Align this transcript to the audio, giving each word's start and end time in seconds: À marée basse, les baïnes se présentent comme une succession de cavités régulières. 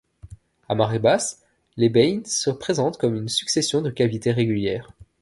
À 0.67 0.73
marée 0.73 0.97
basse, 0.97 1.43
les 1.77 1.87
baïnes 1.87 2.25
se 2.25 2.49
présentent 2.49 2.97
comme 2.97 3.13
une 3.15 3.29
succession 3.29 3.83
de 3.83 3.91
cavités 3.91 4.31
régulières. 4.31 4.95